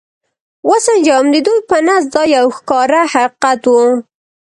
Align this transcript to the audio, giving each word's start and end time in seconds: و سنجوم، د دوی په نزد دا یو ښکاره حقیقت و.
و 0.67 0.71
سنجوم، 0.85 1.25
د 1.33 1.35
دوی 1.47 1.59
په 1.69 1.77
نزد 1.87 2.09
دا 2.15 2.23
یو 2.35 2.45
ښکاره 2.57 3.01
حقیقت 3.13 3.61
و. 3.67 3.73